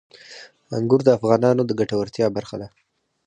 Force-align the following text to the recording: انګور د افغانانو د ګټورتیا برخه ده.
انګور 0.77 1.01
د 1.05 1.09
افغانانو 1.17 1.61
د 1.65 1.71
ګټورتیا 1.79 2.25
برخه 2.37 2.55
ده. 2.61 2.67